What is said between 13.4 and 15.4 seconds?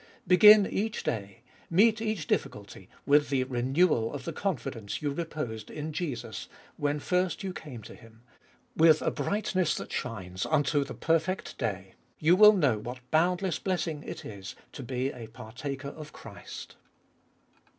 blessing it is to be a